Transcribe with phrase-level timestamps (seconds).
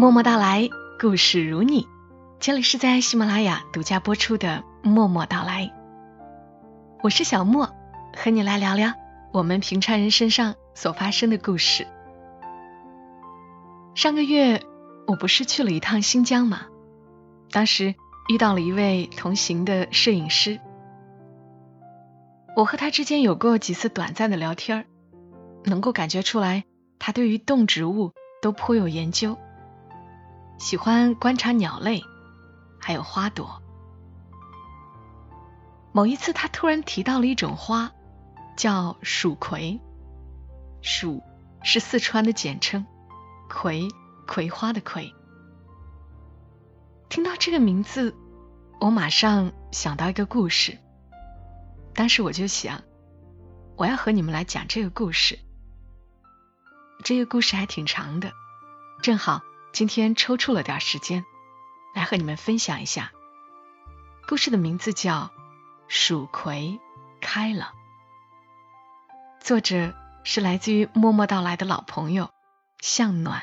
[0.00, 1.86] 默默到来，故事如你。
[2.38, 5.66] 这里是在喜马拉雅独家播出的《默默到来》，
[7.02, 7.68] 我是小莫，
[8.16, 8.94] 和你来聊聊
[9.30, 11.86] 我们平常人身上所发生的故事。
[13.94, 14.62] 上个月
[15.06, 16.62] 我不是去了一趟新疆吗？
[17.50, 17.94] 当时
[18.30, 20.60] 遇到了一位同行的摄影师，
[22.56, 24.86] 我和他之间有过几次短暂的聊天
[25.64, 26.64] 能够感觉出来，
[26.98, 29.36] 他对于动植物都颇有研究。
[30.60, 32.04] 喜欢观察鸟类，
[32.78, 33.62] 还有花朵。
[35.90, 37.90] 某一次，他突然提到了一种花，
[38.58, 39.80] 叫蜀葵。
[40.82, 41.22] 蜀
[41.62, 42.84] 是四川的简称，
[43.48, 43.88] 葵
[44.26, 45.14] 葵花的葵。
[47.08, 48.14] 听到这个名字，
[48.80, 50.76] 我马上想到一个故事。
[51.94, 52.82] 当时我就想，
[53.76, 55.38] 我要和你们来讲这个故事。
[57.02, 58.30] 这个故事还挺长的，
[59.00, 59.40] 正好。
[59.72, 61.24] 今天抽出了点时间，
[61.94, 63.12] 来和你们分享一下
[64.28, 65.12] 故事的名字叫
[65.88, 66.78] 《蜀葵
[67.20, 67.72] 开了》，
[69.44, 72.28] 作者是来自于默默到来的老朋友
[72.80, 73.42] 向暖。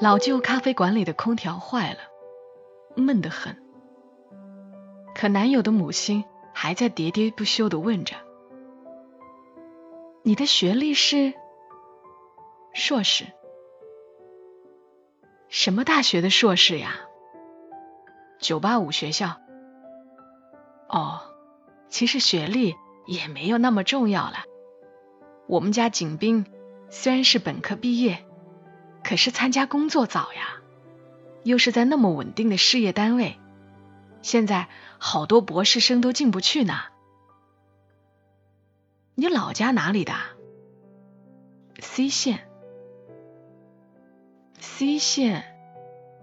[0.00, 2.00] 老旧咖啡馆里的空调坏了，
[2.96, 3.56] 闷得很，
[5.14, 8.16] 可男友的母亲还在喋喋不休的问着。
[10.26, 11.34] 你的学历是
[12.72, 13.26] 硕士？
[15.50, 16.94] 什么大学的硕士呀？
[18.38, 19.38] 九八五学校？
[20.88, 21.20] 哦，
[21.90, 24.44] 其实学历也没有那么重要了。
[25.46, 26.46] 我们家景斌
[26.88, 28.24] 虽然是本科毕业，
[29.04, 30.62] 可是参加工作早呀，
[31.42, 33.38] 又是在那么稳定的事业单位，
[34.22, 36.93] 现在好多博士生都进不去呢。
[39.16, 40.12] 你老家哪里的
[41.78, 42.48] ？C 县
[44.58, 45.44] ，C 县，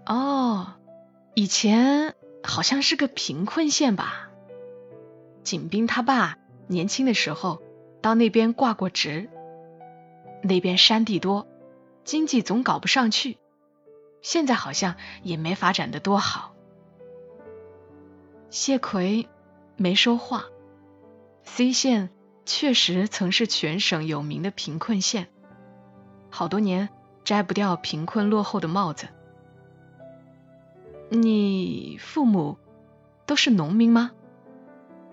[0.04, 0.74] 哦，
[1.34, 4.28] 以前好像是个贫困县吧。
[5.42, 6.36] 景斌他爸
[6.66, 7.62] 年轻的时候
[8.02, 9.30] 到那边挂过职，
[10.42, 11.48] 那边山地多，
[12.04, 13.38] 经济总搞不上去，
[14.20, 16.54] 现在好像也没发展的多好。
[18.50, 19.30] 谢奎
[19.76, 20.44] 没说话
[21.44, 22.10] ，C 县。
[22.44, 25.28] 确实曾是全省有名的贫困县，
[26.30, 26.88] 好多年
[27.24, 29.08] 摘不掉贫困落后的帽子。
[31.10, 32.58] 你父母
[33.26, 34.12] 都是农民吗？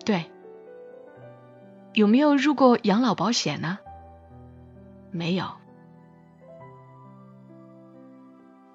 [0.06, 0.32] 对。
[1.94, 3.80] 有没有入过养老保险呢？
[5.12, 5.46] 没有。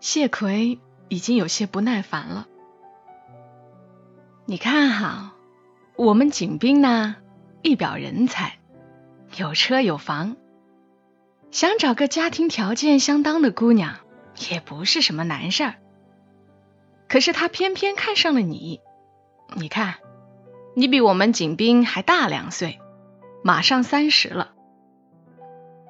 [0.01, 2.47] 谢奎已经有些不耐烦了。
[4.45, 5.35] 你看哈，
[5.97, 7.17] 我们景斌呢？
[7.67, 8.59] 一表人才，
[9.39, 10.37] 有车有房，
[11.51, 14.01] 想找个家庭条件相当的姑娘
[14.51, 15.75] 也不是什么难事儿。
[17.09, 18.83] 可是他偏偏看上了你，
[19.55, 19.95] 你看，
[20.77, 22.79] 你比我们景斌还大两岁，
[23.43, 24.53] 马上三十了。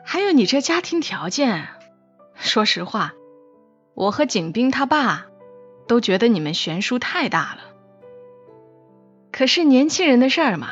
[0.05, 1.67] 还有你这家庭条件，
[2.37, 3.15] 说实话，
[3.95, 5.27] 我和景斌他爸
[5.89, 7.62] 都觉得你们悬殊太大了。
[9.33, 10.69] 可是年轻人的事儿嘛。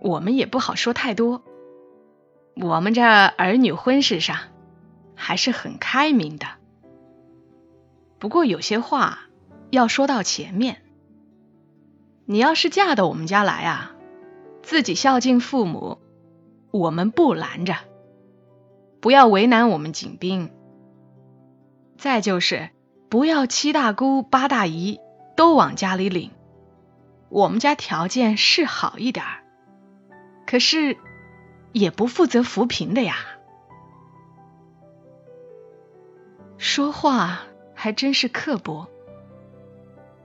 [0.00, 1.42] 我们也不好说太多，
[2.54, 4.36] 我们这儿女婚事上
[5.14, 6.46] 还是很开明的。
[8.18, 9.20] 不过有些话
[9.70, 10.82] 要说到前面，
[12.24, 13.92] 你要是嫁到我们家来啊，
[14.62, 15.98] 自己孝敬父母，
[16.70, 17.74] 我们不拦着，
[19.00, 20.50] 不要为难我们景斌。
[21.98, 22.70] 再就是
[23.08, 25.00] 不要七大姑八大姨
[25.36, 26.30] 都往家里领，
[27.28, 29.42] 我们家条件是好一点儿。
[30.46, 30.96] 可是，
[31.72, 33.16] 也不负责扶贫的呀。
[36.56, 37.40] 说话
[37.74, 38.88] 还真是刻薄。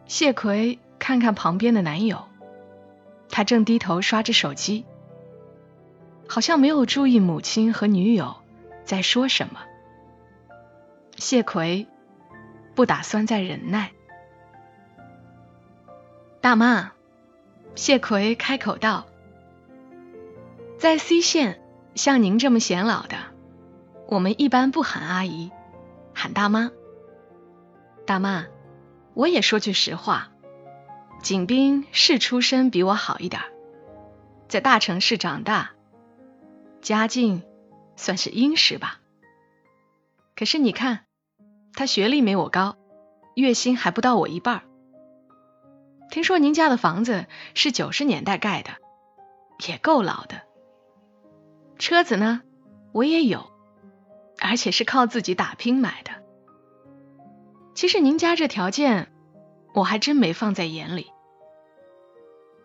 [0.06, 2.28] 谢奎看看旁边的男友，
[3.30, 4.86] 他正低头刷着手机，
[6.28, 8.36] 好像没有注意母亲和女友
[8.86, 9.62] 在说什么。
[11.18, 11.88] 谢奎
[12.76, 13.92] 不打算再忍耐。
[16.42, 16.92] 大妈，
[17.76, 19.08] 谢奎开口道。
[20.82, 21.62] 在 C 县，
[21.94, 23.16] 像您这么显老的，
[24.08, 25.52] 我们一般不喊阿姨，
[26.12, 26.72] 喊大妈。
[28.04, 28.48] 大妈，
[29.14, 30.32] 我也说句实话，
[31.22, 33.44] 景斌是出身比我好一点，
[34.48, 35.74] 在大城市长大，
[36.82, 37.44] 家境
[37.96, 39.02] 算是殷实吧。
[40.36, 41.02] 可是你看，
[41.76, 42.76] 他学历没我高，
[43.36, 44.64] 月薪还不到我一半。
[46.10, 48.72] 听说您家的房子是九十年代盖的，
[49.68, 50.50] 也够老的。
[51.82, 52.44] 车子呢，
[52.92, 53.50] 我也有，
[54.40, 56.12] 而且是靠自己打拼买的。
[57.74, 59.12] 其实您家这条件，
[59.74, 61.12] 我还真没放在眼里。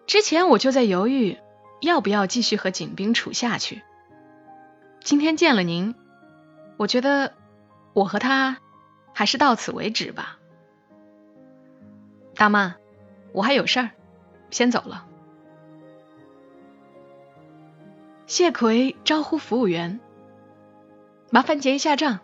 [0.06, 1.38] 之前我就在犹豫，
[1.80, 3.82] 要不要继续和景斌处下去。
[5.02, 5.94] 今天见了您，
[6.76, 7.32] 我觉得
[7.94, 8.58] 我和他
[9.14, 10.38] 还是到此为止吧。
[12.34, 12.76] 大妈，
[13.32, 13.90] 我还有事儿，
[14.50, 15.06] 先走了。
[18.26, 20.00] 谢奎招呼服务员
[21.30, 22.18] ：“麻烦结一下账。”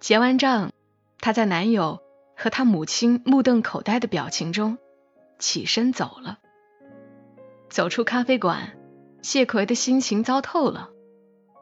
[0.00, 0.72] 结完账，
[1.20, 2.00] 他在男友
[2.34, 4.78] 和他母亲目瞪口呆的表情中
[5.38, 6.38] 起身走了。
[7.68, 8.78] 走出咖啡馆，
[9.20, 10.88] 谢奎的心情糟透了。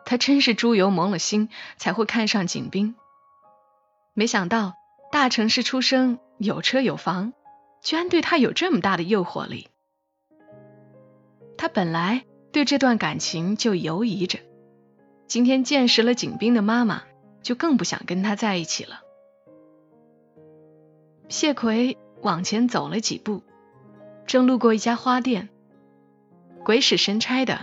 [0.05, 2.94] 他真是猪油蒙了心，才会看上景斌。
[4.12, 4.75] 没想到
[5.11, 7.32] 大城市出生，有车有房，
[7.82, 9.69] 居然对他有这么大的诱惑力。
[11.58, 12.25] 他本来。
[12.55, 14.39] 对这段感情就犹疑着，
[15.27, 17.03] 今天见识了景斌的妈妈，
[17.43, 19.01] 就更不想跟他在一起了。
[21.29, 23.43] 谢奎往前走了几步，
[24.25, 25.49] 正路过一家花店，
[26.65, 27.59] 鬼使神差的，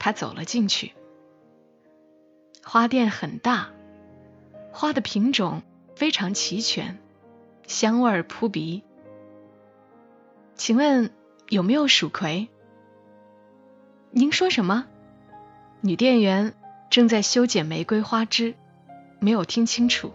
[0.00, 0.94] 他走了进去。
[2.64, 3.70] 花店很大，
[4.72, 5.62] 花的品种
[5.94, 6.98] 非常齐全，
[7.68, 8.82] 香味扑鼻。
[10.56, 11.12] 请问
[11.50, 12.48] 有没有蜀葵？
[14.18, 14.84] 您说什么？
[15.80, 16.52] 女店员
[16.90, 18.56] 正在修剪玫瑰花枝，
[19.20, 20.12] 没有听清楚。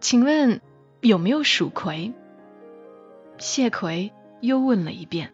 [0.00, 0.60] 请问
[1.00, 2.12] 有没有蜀葵？
[3.38, 5.32] 谢奎又问了一遍。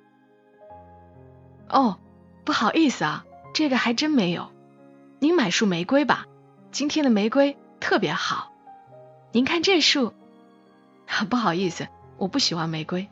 [1.71, 1.99] 哦，
[2.45, 3.25] 不好意思啊，
[3.55, 4.53] 这个还真没有。
[5.21, 6.27] 您买束玫瑰吧，
[6.71, 8.53] 今天的玫瑰特别好。
[9.33, 10.13] 您看这束。
[11.31, 11.89] 不好意思，
[12.19, 13.09] 我不喜欢玫瑰。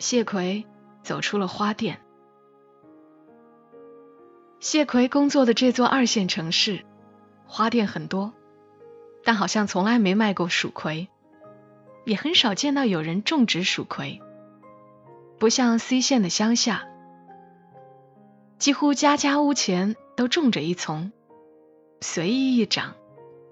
[0.00, 0.66] 谢奎
[1.04, 2.00] 走出了花店。
[4.62, 6.84] 谢奎工作的这座二线城市，
[7.48, 8.32] 花店很多，
[9.24, 11.08] 但好像从来没卖过蜀葵，
[12.04, 14.22] 也很少见到有人种植蜀葵。
[15.40, 16.86] 不像 C 县的乡下，
[18.60, 21.10] 几乎家家屋前都种着一丛，
[22.00, 22.94] 随意一长，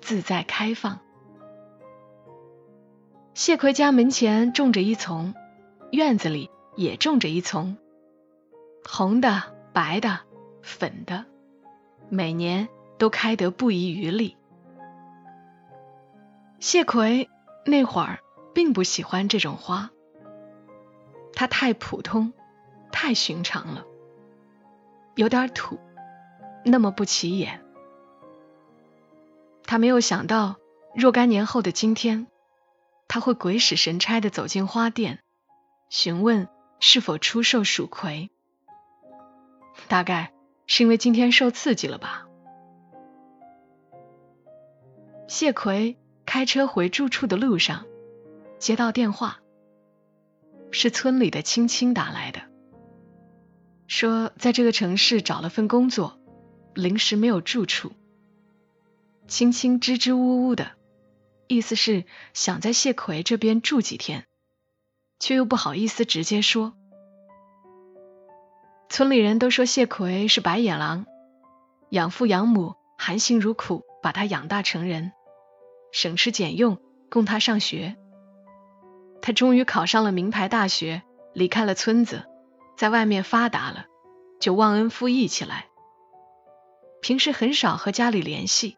[0.01, 1.01] 自在开放。
[3.35, 5.35] 谢奎家门前种着一丛，
[5.91, 7.77] 院子里也种着一丛，
[8.89, 9.43] 红的，
[9.73, 10.21] 白的。
[10.63, 11.25] 粉的，
[12.09, 12.69] 每年
[12.99, 14.37] 都开得不遗余力。
[16.59, 17.31] 谢奎
[17.65, 18.19] 那会儿
[18.55, 19.91] 并不喜欢这种花，
[21.35, 22.33] 它太普通，
[22.93, 23.87] 太寻常了，
[25.15, 25.79] 有点土，
[26.65, 27.65] 那么不起眼。
[29.65, 30.57] 他没有想到，
[30.95, 32.27] 若干年后的今天，
[33.09, 35.21] 他会鬼使神差的走进花店，
[35.89, 36.49] 询问
[36.81, 38.31] 是否出售蜀葵。
[39.89, 40.33] 大概。
[40.73, 42.29] 是因为今天受刺激了吧？
[45.27, 47.87] 谢奎开车回住处的路上，
[48.61, 49.41] 接到电话，
[50.71, 52.43] 是村里的青青打来的，
[53.89, 56.21] 说在这个城市找了份工作，
[56.75, 57.91] 临时没有住处。
[59.27, 60.71] 青青支支吾吾的，
[61.49, 64.25] 意思是想在谢奎这边住几天，
[65.19, 66.75] 却又不好意思直接说。
[68.91, 71.07] 村里人都说谢奎是白眼狼，
[71.91, 75.13] 养父养母含辛茹苦把他养大成人，
[75.93, 76.77] 省吃俭用
[77.09, 77.97] 供他上学。
[79.23, 82.25] 他终于考上了名牌大学，离开了村子，
[82.77, 83.87] 在外面发达了，
[84.41, 85.67] 就忘恩负义起来。
[87.01, 88.77] 平时很少和家里联系，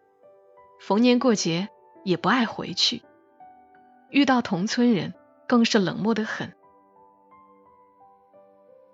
[0.78, 1.70] 逢年过节
[2.04, 3.02] 也不爱回去，
[4.10, 5.14] 遇到同村人
[5.48, 6.52] 更是冷漠的很。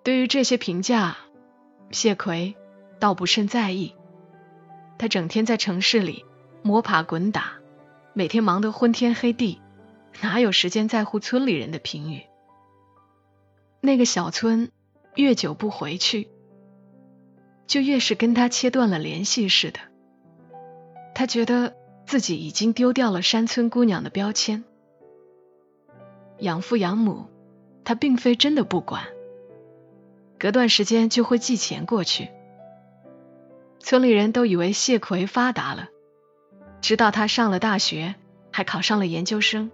[0.08, 1.18] 对于这些评价，
[1.90, 2.56] 谢奎
[2.98, 3.94] 倒不甚在意。
[4.96, 6.24] 他整天在城市里
[6.62, 7.58] 摸爬滚打，
[8.14, 9.60] 每天忙得昏天黑地，
[10.22, 12.22] 哪有时间在乎村里人的评语？
[13.82, 14.70] 那个小村
[15.14, 16.30] 越久不回去，
[17.66, 19.78] 就越是跟他切断了联系似的。
[21.14, 24.64] 他觉得自己已经丢掉了山村姑娘的标签。
[26.38, 27.26] 养父养母，
[27.84, 29.04] 他并非真的不管。
[30.38, 32.30] 隔段时间就会寄钱过去。
[33.80, 35.88] 村里人都以为谢奎发达了，
[36.80, 38.14] 直到他上了大学，
[38.52, 39.70] 还考上了研究生，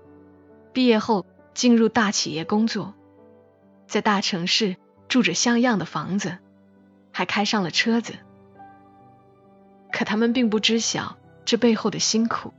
[0.73, 2.95] 毕业后进入大企业工作，
[3.87, 4.77] 在大城市
[5.09, 6.39] 住着像样的房子，
[7.13, 8.15] 还开上了车子。
[9.93, 12.53] 可他们并不知晓这背后的辛苦。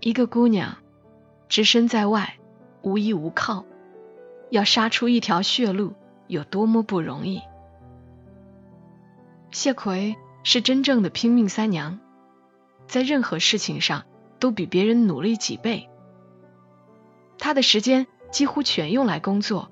[0.00, 0.76] 一个姑娘，
[1.48, 2.36] 只身在外，
[2.82, 3.64] 无依无靠，
[4.50, 5.94] 要杀出一条血路。
[6.28, 7.40] 有多么不容易！
[9.50, 11.98] 谢奎是真正的拼命三娘，
[12.86, 14.04] 在任何事情上
[14.38, 15.88] 都比别人努力几倍。
[17.38, 19.70] 他的时间几乎全用来工作，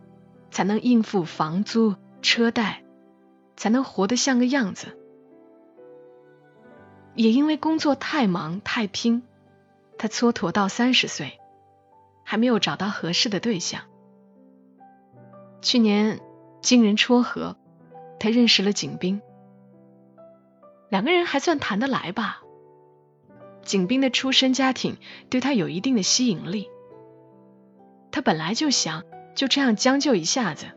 [0.50, 2.84] 才能应付房租、车贷，
[3.56, 4.98] 才能活得像个样子。
[7.14, 9.22] 也因为工作太忙太拼，
[9.98, 11.38] 他蹉跎到三十岁，
[12.24, 13.82] 还没有找到合适的对象。
[15.60, 16.20] 去年
[16.64, 17.58] 经人撮合，
[18.18, 19.20] 他认识了景斌，
[20.88, 22.40] 两个人还算谈得来吧。
[23.62, 24.96] 景斌的出身家庭
[25.28, 26.70] 对他有一定的吸引力，
[28.10, 29.04] 他本来就想
[29.34, 30.68] 就这样将就一下子，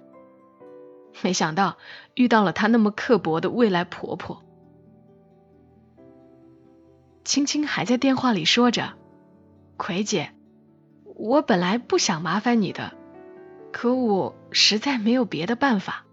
[1.23, 1.77] 没想到
[2.15, 4.43] 遇到了他那么刻薄的未来婆婆。
[7.23, 8.95] 青青还在电话里说着
[9.77, 10.33] ：“葵姐，
[11.15, 12.96] 我本来不想麻烦你的，
[13.79, 16.03] 可我实在没有别的办法。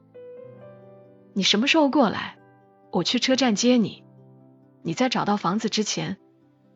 [1.32, 2.36] 你什么时候过来？
[2.90, 4.04] 我去车站接你。
[4.82, 6.18] 你在找到房子之前，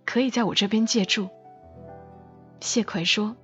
[0.07, 1.29] 可以在我这边借住。”
[2.61, 3.37] 谢奎说。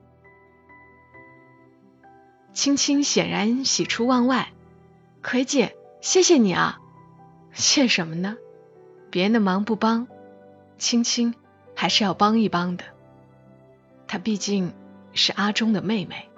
[2.54, 4.54] 青青显然喜出望外
[5.22, 6.80] ：“葵姐，谢谢你啊！
[7.52, 8.38] 谢什么呢？
[9.10, 10.08] 别人的忙不帮。”
[10.80, 11.34] 青青
[11.76, 12.84] 还是要帮一帮的，
[14.06, 14.72] 她毕竟
[15.12, 16.30] 是阿忠的妹妹。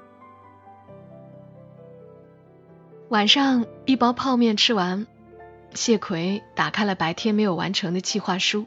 [3.09, 5.07] 晚上一包泡面吃完，
[5.75, 8.67] 谢奎打开了白天没有完成的计划书。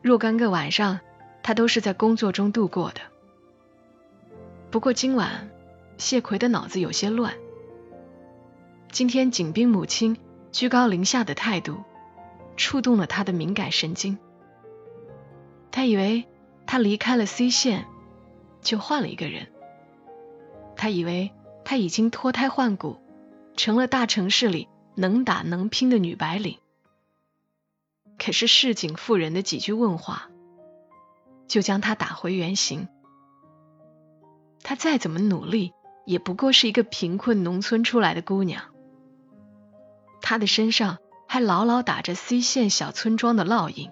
[0.00, 1.00] 若干个晚上，
[1.42, 3.00] 他都是在工作中度过的。
[4.70, 5.50] 不过今晚，
[5.98, 7.34] 谢奎的脑子有些乱。
[8.90, 10.16] 今天景斌母亲
[10.50, 11.82] 居高临下的态度。
[12.56, 14.16] 触动了他的敏感神经。
[15.72, 16.24] 他以为
[16.66, 17.84] 他离开了 C 县，
[18.62, 19.48] 就换了一个人。
[20.76, 21.32] 他以为
[21.64, 22.98] 她已经脱胎换骨，
[23.56, 26.58] 成了大城市里能打能拼的女白领。
[28.18, 30.30] 可是市井妇人的几句问话，
[31.48, 32.88] 就将他打回原形。
[34.62, 35.72] 他再怎么努力，
[36.06, 38.64] 也不过是一个贫困农村出来的姑娘。
[40.20, 40.98] 他的身上。
[41.26, 43.90] 还牢牢打着 C 县小村庄的烙印。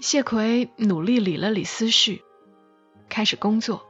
[0.00, 2.24] 谢奎努力理了理思绪，
[3.08, 3.86] 开始工作。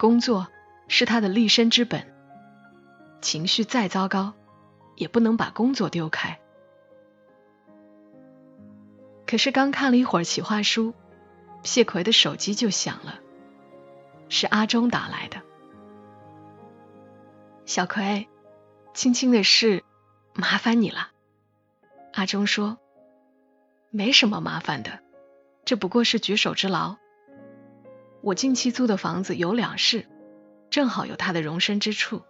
[0.00, 0.48] 工作
[0.88, 2.10] 是他的立身之本，
[3.20, 4.32] 情绪再糟糕，
[4.96, 6.40] 也不能把工作丢开。
[9.26, 10.94] 可是刚看了一会儿企划书，
[11.62, 13.20] 谢奎的手机就响了，
[14.30, 15.42] 是阿忠打来的。
[17.66, 18.26] 小奎。
[18.94, 19.84] 青青的事，
[20.32, 21.10] 麻烦你了。
[22.14, 22.78] 阿忠说
[23.92, 25.00] ：“没什么麻烦的，
[25.66, 26.96] 这不过是举手之劳。
[28.22, 30.06] 我近期租的房子有两室，
[30.70, 32.22] 正好有他的容身之处。”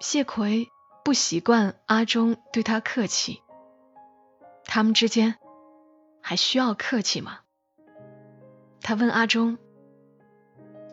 [0.00, 0.68] 谢奎
[1.04, 3.42] 不习惯阿忠对他客气，
[4.64, 5.36] 他们之间
[6.22, 7.40] 还需要客气吗？
[8.80, 9.58] 他问阿忠：“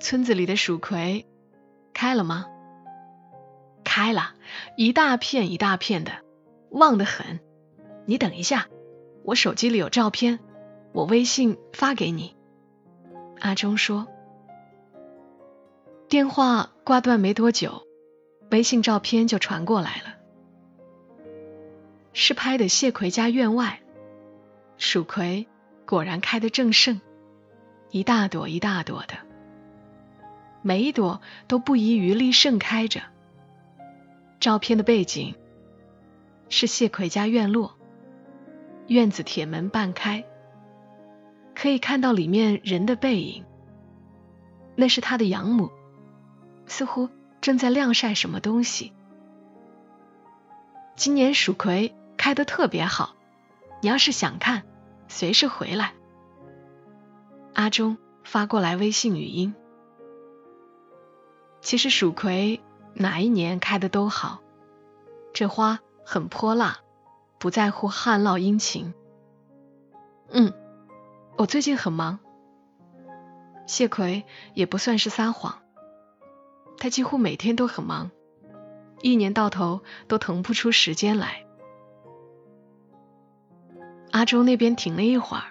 [0.01, 1.27] 村子里的蜀葵
[1.93, 2.48] 开了吗？”
[3.86, 4.34] 开了
[4.75, 6.12] 一大片一大片的，
[6.72, 7.39] 旺得很。
[8.07, 8.67] 你等一下，
[9.24, 10.39] 我手机里有照片，
[10.93, 12.36] 我微信发给你。
[13.46, 14.08] 阿忠说。
[16.10, 17.84] 电话挂断没多久，
[18.50, 20.16] 微信照片就传过来了，
[22.12, 23.84] 是拍的谢奎家院外，
[24.80, 25.46] 蜀葵
[25.86, 27.00] 果然开得正盛，
[27.92, 29.14] 一大朵一大朵的，
[30.64, 33.04] 每一朵都不遗余力盛开着。
[34.40, 35.36] 照片的背景
[36.50, 37.75] 是谢奎家院落，
[38.88, 40.25] 院子铁门半开，
[41.55, 43.45] 可以看到里面人的背影。
[44.75, 45.71] 那是他的养母，
[46.67, 47.09] 似乎
[47.41, 48.93] 正在晾晒什么东西。
[50.95, 53.15] 今年蜀葵开得特别好，
[53.81, 54.63] 你要是想看，
[55.07, 55.93] 随时回来。
[57.53, 59.55] 阿忠发过来微信语音。
[61.62, 62.62] 其实蜀葵。
[62.97, 64.39] 哪一年开的都好，
[65.33, 66.79] 这花很泼辣，
[67.38, 68.93] 不在乎旱涝阴晴。
[70.29, 70.53] 嗯，
[71.38, 72.20] 我最近很忙。
[73.68, 74.24] 谢奎
[74.54, 75.62] 也不算是撒谎，
[76.77, 78.12] 他几乎每天都很忙，
[79.01, 81.46] 一年到头都腾不出时间来。
[84.12, 85.44] 阿周那边停了一会儿，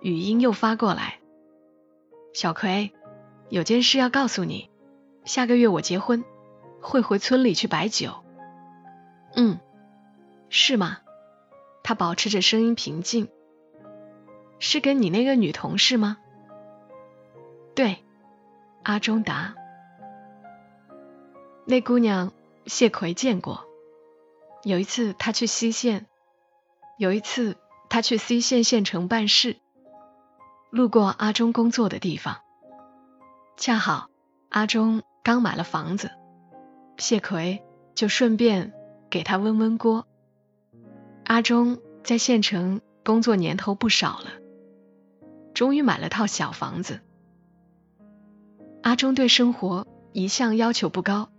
[0.00, 1.18] 语音又发过来
[2.34, 2.92] ：“小葵，
[3.48, 4.70] 有件事要告诉你，
[5.24, 6.24] 下个月我结婚。”
[6.78, 8.12] 会回村里去摆酒。
[9.34, 9.58] 嗯，
[10.50, 10.98] 是吗？
[11.82, 13.28] 他保持着声音平静。
[14.58, 16.18] 是跟你那个女同事吗？
[17.74, 18.02] 对，
[18.82, 19.54] 阿忠答。
[21.66, 22.32] 那姑娘
[22.66, 23.64] 谢奎见过。
[24.62, 26.06] 有一次他去西县，
[26.98, 27.56] 有一次
[27.88, 29.56] 他去西县县城办事，
[30.70, 32.38] 路过阿忠工作的地方，
[33.56, 34.08] 恰好
[34.48, 36.10] 阿忠刚买了房子，
[36.96, 37.62] 谢奎
[37.94, 38.72] 就顺便
[39.10, 40.06] 给他温温锅。
[41.24, 44.30] 阿忠在县城工作年头不少了，
[45.56, 47.00] 终于买了套小房子。
[48.82, 51.30] 阿忠对生活一向要求不高，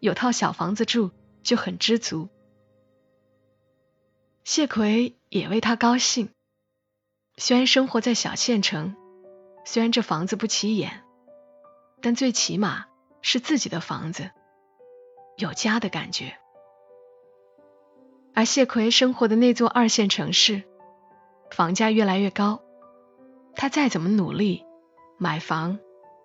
[0.00, 1.10] 有套小房子住
[1.42, 2.28] 就很知足。
[4.44, 6.28] 谢奎也为他高兴，
[7.38, 8.94] 虽然生活在小县城，
[9.64, 11.02] 虽然这房子不起眼，
[12.02, 12.84] 但最起码
[13.22, 14.30] 是自己的房子，
[15.38, 16.36] 有家的感觉。
[18.34, 20.64] 而谢奎生活的那座二线城市，
[21.50, 22.60] 房价越来越高，
[23.54, 24.64] 他再怎么努力
[25.18, 25.78] 买房。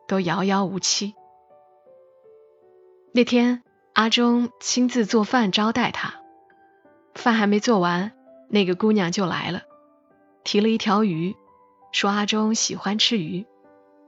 [0.07, 1.13] 都遥遥无期。
[3.13, 6.21] 那天，阿忠亲自做饭招待他，
[7.13, 8.13] 饭还没做完，
[8.47, 9.63] 那个姑娘就来了，
[10.45, 11.35] 提了一条鱼，
[11.91, 13.45] 说阿忠喜欢吃鱼，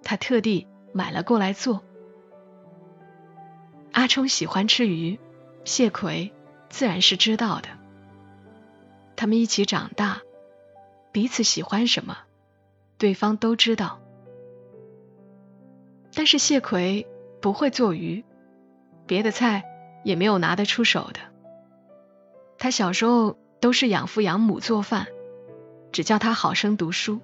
[0.04, 1.84] 他特地买了过来做。
[3.92, 5.20] 阿忠喜欢吃鱼，
[5.66, 6.32] 谢奎
[6.70, 7.68] 自然是知道的。
[9.18, 10.22] 他们一起长大，
[11.12, 12.20] 彼此喜欢什么，
[13.00, 14.00] 对方都知道。
[16.13, 17.08] 但是谢奎
[17.41, 18.24] 不会做鱼，
[19.08, 19.63] 别的菜
[20.03, 21.20] 也没有拿得出手的。
[22.58, 25.08] 他小时候都是养父养母做饭，
[25.91, 27.22] 只叫他好生读书。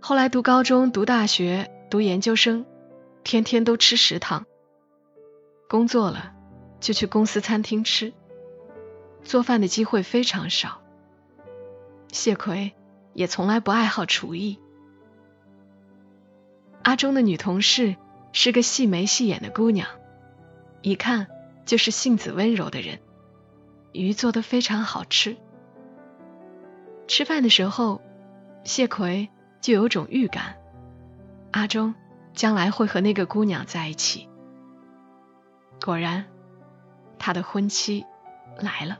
[0.00, 2.66] 后来读高中、读大学、读研究生，
[3.24, 4.44] 天天都吃食堂。
[5.68, 6.34] 工作了
[6.80, 8.12] 就去公司餐厅吃，
[9.22, 10.82] 做饭的机会非常少。
[12.10, 12.74] 谢奎
[13.14, 14.58] 也从来不爱好厨艺。
[16.82, 17.96] 阿忠的女同事
[18.32, 19.88] 是个细眉细眼的姑娘，
[20.80, 21.28] 一看
[21.64, 23.00] 就是性子温柔的人。
[23.92, 25.36] 鱼做的非常好吃。
[27.06, 28.00] 吃饭的时候，
[28.64, 29.28] 谢奎
[29.60, 30.56] 就有种预感，
[31.50, 31.94] 阿忠
[32.32, 34.28] 将来会和那个姑娘在一起。
[35.84, 36.24] 果然，
[37.18, 38.06] 他的婚期
[38.58, 38.98] 来了。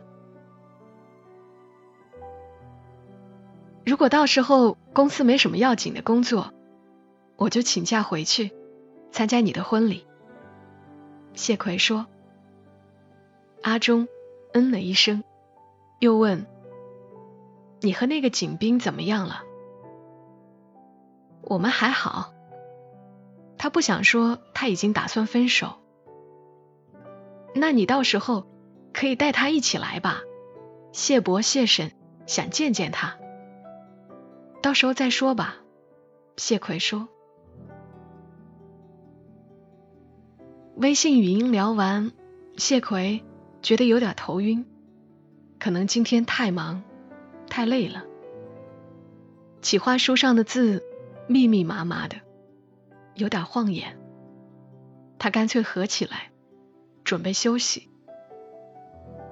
[3.85, 6.53] 如果到时候公司没什么要紧的工作，
[7.37, 8.53] 我就请假回去
[9.11, 10.07] 参加你的婚礼。
[11.35, 12.07] 谢奎说。
[13.63, 14.09] 阿忠
[14.53, 15.23] 嗯了一声，
[16.01, 16.47] 又问
[17.81, 19.43] ：“你和那个景斌怎么样了？”
[21.43, 22.33] 我们还好。
[23.57, 25.75] 他不想说他已经打算分手。
[27.55, 28.47] 那你到时候
[28.93, 30.21] 可以带他一起来吧。
[30.91, 31.93] 谢伯、谢婶
[32.27, 33.17] 想见见他。
[34.63, 35.57] 到时候再说吧。
[36.37, 37.09] 谢奎说。
[40.77, 42.13] 微信语音聊完，
[42.57, 43.23] 谢奎
[43.61, 44.65] 觉得有点头晕，
[45.59, 46.83] 可能今天太忙
[47.51, 48.05] 太累了。
[49.61, 50.83] 企划书上的字
[51.29, 52.17] 密密麻麻的，
[53.15, 53.99] 有点晃眼。
[55.19, 56.33] 他干脆合起来，
[57.05, 57.89] 准备休息。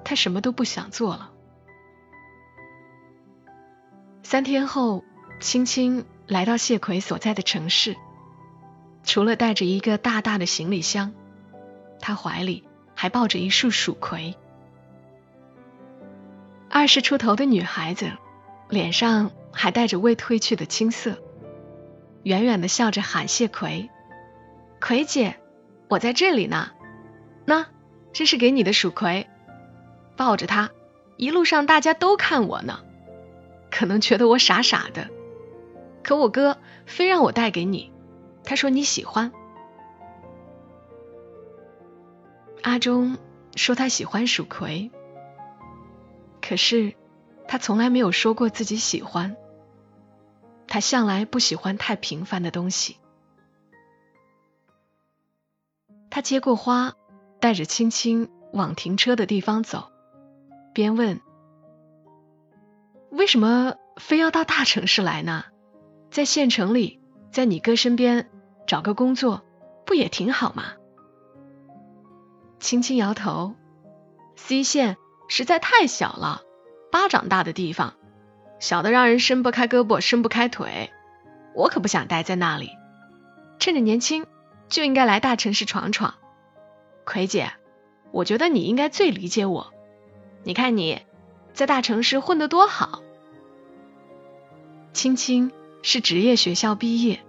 [0.03, 1.33] 他什么都不想做了。
[4.23, 5.03] 三天后，
[5.41, 7.97] 青青来到谢奎所在的城市，
[9.03, 11.13] 除了带着一个大大的行李箱。
[11.99, 12.63] 他怀里
[12.95, 14.35] 还抱着一束蜀葵。
[16.69, 18.11] 二十出头的女孩子，
[18.69, 21.17] 脸上还带着未褪去的青涩，
[22.23, 23.89] 远远的笑着喊谢葵
[24.79, 25.37] ：“葵姐，
[25.89, 26.71] 我在这里呢。
[27.45, 27.65] 那
[28.13, 29.27] 这是给你的蜀葵，
[30.15, 30.69] 抱着它，
[31.17, 32.79] 一路上大家都看我呢，
[33.71, 35.09] 可能觉得我傻傻的，
[36.03, 37.91] 可我哥非让我带给你，
[38.43, 39.31] 他说你喜欢。”
[42.63, 43.17] 阿忠
[43.55, 44.91] 说他喜欢蜀葵，
[46.41, 46.95] 可是
[47.47, 49.35] 他从来没有说过自己喜欢。
[50.67, 52.95] 他向来不喜欢太平凡的东西。
[56.09, 56.93] 他接过花，
[57.41, 59.91] 带着青青往停车的地方走，
[60.73, 61.19] 边问
[63.11, 65.43] ：“为什么非要到大城市来呢？
[66.11, 66.99] 在县城里，
[67.31, 68.29] 在你哥身边
[68.67, 69.43] 找个工作，
[69.85, 70.73] 不也挺好吗？”
[72.59, 73.55] 轻轻摇头
[74.35, 74.97] ，C 县
[75.29, 76.41] 实在太小了，
[76.91, 77.93] 巴掌大的地方，
[78.59, 80.91] 小的让人伸不开胳膊，伸不开腿。
[81.55, 82.71] 我可不想待在那里，
[83.57, 84.25] 趁着年轻
[84.67, 86.15] 就应该来大城市闯闯。
[87.05, 87.53] 葵姐，
[88.11, 89.73] 我觉得你应该最理解我。
[90.43, 91.01] 你看你
[91.53, 93.01] 在大城市混得多好。
[94.93, 97.23] 青青是职业学校毕业，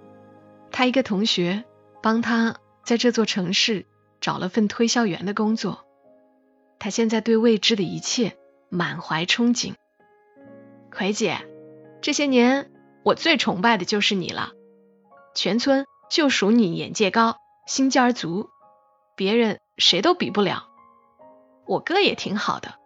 [0.71, 1.65] 他一个同学
[2.03, 3.87] 帮他在这座城市。
[4.23, 5.85] 找了份推销员的工作。
[6.79, 8.37] 他现在对未知的一切
[8.69, 9.75] 满怀憧憬。
[10.93, 11.45] 葵姐，
[12.01, 12.71] 这些年
[13.03, 14.53] 我最崇拜的就是你了，
[15.35, 17.35] 全村就属你眼界高、
[17.67, 18.49] 心尖儿足，
[19.17, 20.69] 别人谁都比不了。
[21.67, 22.77] 我哥也挺好的，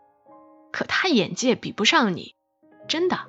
[0.73, 2.35] 可他眼界比不上你，
[2.89, 3.29] 真的。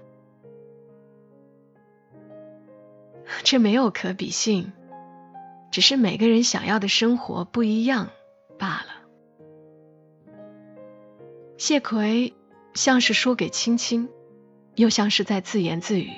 [3.44, 4.72] 这没有可比性，
[5.72, 8.10] 只是每个人想要的生活不一样
[8.58, 8.88] 罢了。
[11.58, 12.34] 谢奎
[12.74, 14.10] 像是说给青青，
[14.76, 16.12] 又像是在自言自语。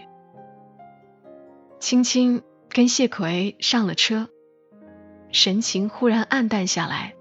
[1.80, 4.28] 青青跟谢奎上了车，
[5.32, 7.15] 神情忽然暗淡下来。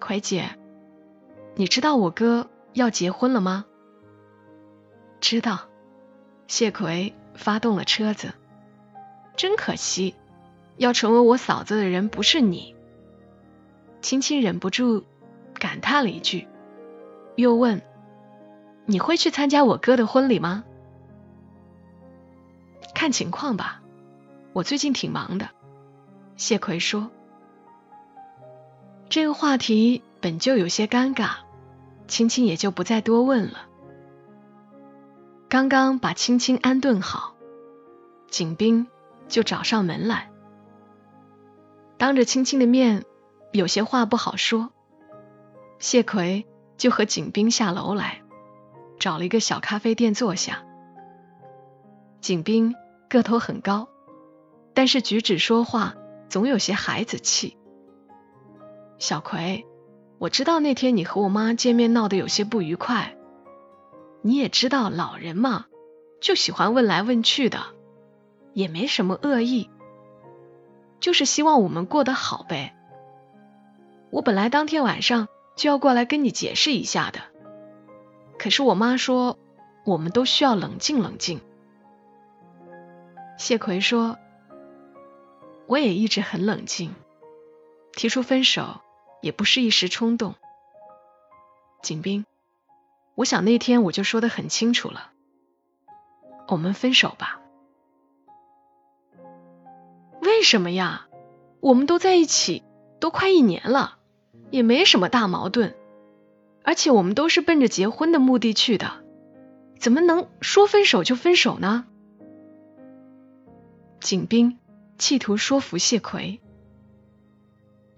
[0.00, 0.56] 奎姐，
[1.54, 3.66] 你知道我哥要结婚了吗？
[5.20, 5.68] 知道。
[6.48, 7.14] 谢奎。
[7.40, 8.34] 发动了车子，
[9.34, 10.14] 真可惜，
[10.76, 12.76] 要成为我嫂子的人不是你。
[14.02, 15.04] 青青忍不住
[15.54, 16.46] 感叹了一句，
[17.36, 17.80] 又问
[18.84, 20.64] ：“你会去参加我哥的婚礼吗？”
[22.94, 23.80] 看情况吧，
[24.52, 25.48] 我最近挺忙的。
[26.36, 27.10] 谢奎说
[29.08, 31.30] ：“这个话题本就有些尴尬，
[32.06, 33.68] 青青也就不再多问了。”
[35.50, 37.34] 刚刚把青青安顿好，
[38.28, 38.86] 景斌
[39.26, 40.30] 就找上门来，
[41.98, 43.04] 当着青青的面，
[43.50, 44.70] 有些话不好说。
[45.80, 48.22] 谢奎就和景斌下楼来，
[49.00, 50.62] 找了一个小咖啡店坐下。
[52.20, 52.76] 景斌
[53.08, 53.88] 个头很高，
[54.72, 55.96] 但是举止说话
[56.28, 57.56] 总有些孩子气。
[59.00, 59.66] 小葵，
[60.20, 63.16] 我知道那天你和我妈见面闹得有些不愉快。
[64.22, 65.66] 你也知道老人嘛，
[66.20, 67.58] 就喜欢问来问去的，
[68.52, 69.70] 也没什么恶意，
[71.00, 72.76] 就是希望我们过得好呗。
[74.10, 77.20] 我本来当天晚上就要过来跟你解释一下的，
[78.38, 79.38] 可是我妈说
[79.86, 81.40] 我们都需要冷静冷静。
[83.38, 84.18] 谢奎说，
[85.66, 86.94] 我也一直很冷静，
[87.92, 88.82] 提出分手
[89.22, 90.34] 也不是一时冲动。
[91.82, 92.26] 景斌。
[93.14, 95.10] 我想那天我就说的很清楚了，
[96.48, 97.40] 我们分手吧。
[100.22, 101.06] 为什么呀？
[101.60, 102.62] 我们都在一起
[103.00, 103.98] 都快一年了，
[104.50, 105.74] 也没什么大矛盾，
[106.62, 109.04] 而且我们都是奔着结婚的目的去的，
[109.78, 111.86] 怎么能说分手就分手呢？
[114.00, 114.58] 景斌
[114.96, 116.40] 企图说服谢奎。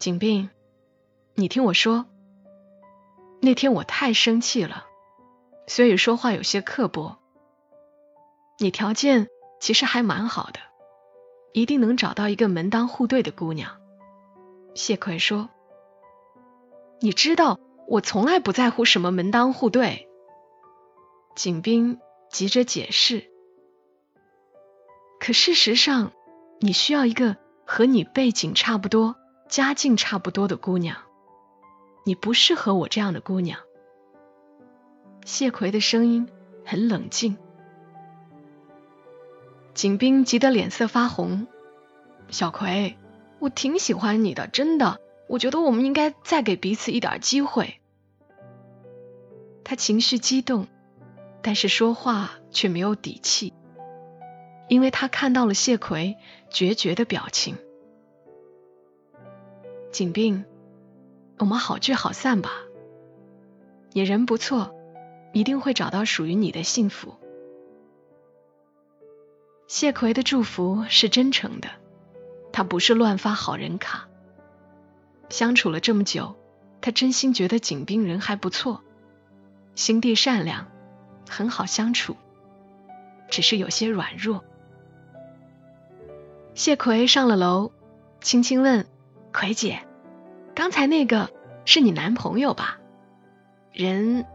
[0.01, 0.51] 景斌，
[1.35, 2.07] 你听我说，
[3.40, 4.87] 那天我太生气了。
[5.66, 7.18] 所以说话有些刻薄。
[8.59, 9.29] 你条件
[9.61, 10.61] 其实还蛮好的，
[11.53, 13.81] 一定能找到一个门当户对的姑娘。
[14.75, 15.48] 谢奎说
[17.01, 20.09] ：“你知道我从来不在乎什么门当户对。”
[21.35, 21.98] 景斌
[22.31, 23.31] 急着解释
[25.18, 26.12] ：“可事实上，
[26.61, 29.16] 你需要一个和你背景差不多、
[29.48, 30.98] 家境差不多的姑娘。
[32.05, 33.59] 你不适合我这样的姑娘。”
[35.24, 36.28] 谢奎的声音
[36.64, 37.37] 很冷静，
[39.72, 41.46] 景斌急得脸色发红。
[42.28, 42.96] 小葵，
[43.38, 47.80] 我挺喜欢你的，真的，我觉得我们应该再给彼此一点机会。
[49.64, 50.66] 他情绪激动，
[51.40, 53.52] 但是说话却没有底气，
[54.68, 56.16] 因为他看到了谢奎
[56.50, 57.56] 决绝的表情。
[59.92, 60.44] 景斌，
[61.38, 62.50] 我们好聚好散吧。
[63.92, 64.74] 你人不错。
[65.33, 67.14] 一定会找到属于你的幸福。
[69.66, 71.71] 谢奎的祝福是真诚的，
[72.53, 74.09] 他不是乱发好人卡。
[75.31, 76.37] 相处了这么久，
[76.83, 78.83] 他真心觉得景斌人还不错，
[79.75, 80.68] 心地善良，
[81.27, 82.16] 很好相处，
[83.31, 84.45] 只是有些软弱。
[86.55, 87.73] 谢奎上了楼，
[88.21, 88.87] 轻轻问
[89.33, 89.87] ：“奎姐，
[90.55, 91.31] 刚才那个
[91.64, 92.79] 是你男朋友吧？
[93.73, 94.27] 人？”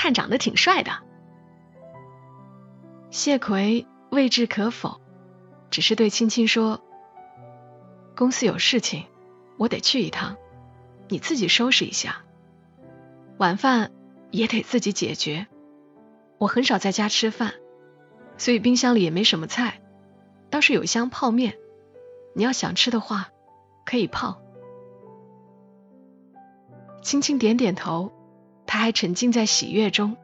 [0.00, 0.92] 看长得挺帅的，
[3.10, 5.00] 谢奎未置可否，
[5.70, 6.80] 只是对青青说
[8.14, 9.06] ：“公司有事情，
[9.56, 10.36] 我得去一趟，
[11.08, 12.22] 你自己收拾一下。
[13.38, 13.90] 晚饭
[14.30, 15.48] 也得自己解决，
[16.38, 17.54] 我很少在家吃饭，
[18.36, 19.80] 所以冰箱里也没什么菜，
[20.48, 21.58] 倒是有一箱泡面，
[22.36, 23.30] 你要想吃的话
[23.84, 24.40] 可以泡。”
[27.02, 28.12] 青青点点头。
[28.68, 30.18] 他还沉浸在喜悦中，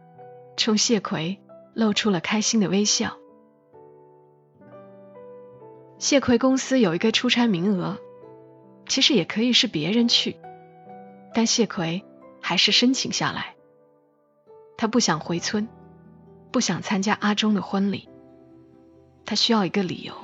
[0.58, 1.40] 冲谢奎
[1.72, 3.16] 露出了开心的微笑。
[5.98, 7.96] 谢奎公司有一个出差名额，
[8.86, 10.36] 其实也可以是别人去，
[11.32, 12.04] 但谢奎
[12.42, 13.54] 还是申请下来。
[14.76, 15.66] 他不想回村，
[16.52, 18.10] 不想参加阿忠的婚礼，
[19.24, 20.14] 他需要一个理由。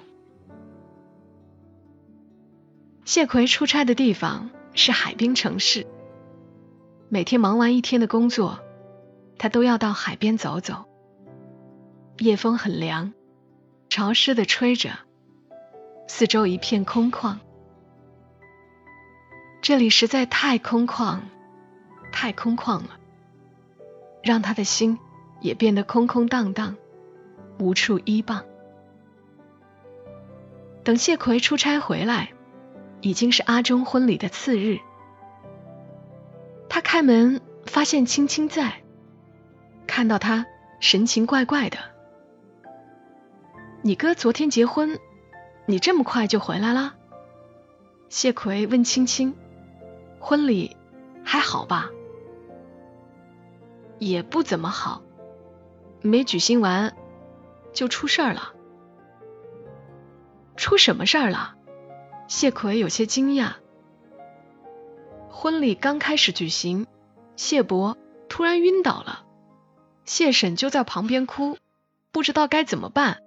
[3.07, 5.87] 谢奎出差的地方是海滨城市，
[7.13, 8.61] 每天忙完一天的工作，
[9.37, 10.85] 他都要到海边走走。
[12.19, 13.13] 夜风很凉，
[13.89, 14.91] 潮湿的吹着，
[16.07, 17.39] 四周一片空旷。
[19.61, 21.19] 这里实在太空旷，
[22.13, 23.01] 太空旷了，
[24.23, 24.97] 让他的心
[25.41, 26.77] 也变得空空荡荡，
[27.59, 28.45] 无处依傍。
[30.85, 32.31] 等谢奎出差回来，
[33.01, 34.79] 已经是阿忠婚礼的次日。
[36.93, 38.83] 开门发现青青在，
[39.87, 40.45] 看到他
[40.81, 41.79] 神情怪怪的。
[43.81, 44.99] 你哥昨天结婚，
[45.67, 46.97] 你这么快就回来了？
[48.09, 49.37] 谢奎问青青。
[50.19, 50.77] 婚礼
[51.23, 51.91] 还好吧？
[54.01, 55.01] 也不怎么好，
[56.03, 56.97] 没举行完
[57.73, 58.53] 就出事儿了。
[60.57, 61.55] 出什么事儿了？
[62.27, 63.53] 谢奎有些惊讶。
[65.31, 66.87] 婚礼刚开始举行，
[67.37, 67.97] 谢伯
[68.29, 69.25] 突然晕倒了，
[70.05, 71.57] 谢婶就在旁边哭，
[72.13, 73.23] 不知道该怎么办。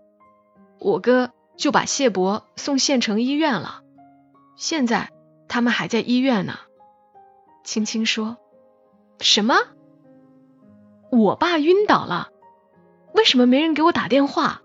[0.79, 3.81] 我哥就把谢伯送县城医院了，
[4.55, 5.11] 现在
[5.47, 6.59] 他们还在医院呢。
[7.63, 8.37] 青青说
[9.21, 9.55] ：“什么？
[11.09, 12.29] 我爸晕倒了？
[13.13, 14.61] 为什么没人给我打电话？”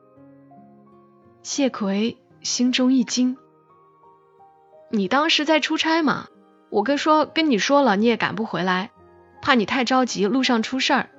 [1.43, 3.39] 谢奎心中一惊
[4.91, 6.29] ：“你当时在出差吗？
[6.71, 8.91] 我哥说跟你说了，你也赶不回来，
[9.41, 11.11] 怕你太着急，路上出事儿，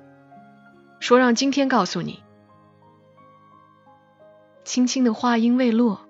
[1.00, 2.22] 说让今天告诉你。”
[4.64, 6.00] 青青的话音未落，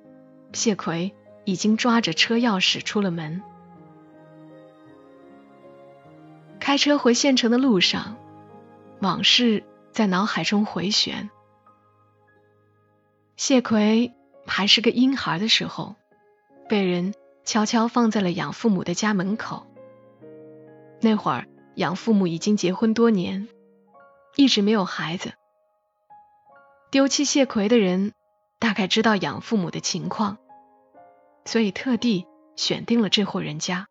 [0.52, 3.42] 谢奎已经抓着车钥匙出了门。
[6.58, 8.16] 开车回县城的路上，
[9.00, 11.30] 往事在脑海中回旋。
[13.36, 14.12] 谢奎
[14.46, 15.94] 还是个婴孩的时候，
[16.68, 19.66] 被人悄悄放在了养父母的家门口。
[21.00, 23.48] 那会儿，养父母已经结婚多年，
[24.36, 25.32] 一直没有孩子。
[26.90, 28.12] 丢弃谢奎的人
[28.58, 30.38] 大概知道养父母的情况，
[31.44, 32.26] 所以特地
[32.56, 33.86] 选定了这户人家。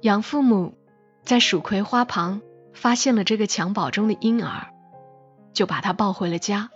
[0.00, 0.74] 养父母
[1.22, 4.72] 在蜀葵花旁发现了这个襁褓中的婴儿，
[5.52, 6.70] 就把他抱回了家，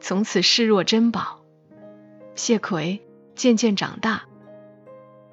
[0.00, 1.40] 从此视若珍宝。
[2.34, 3.05] 谢奎
[3.36, 4.24] 渐渐长大，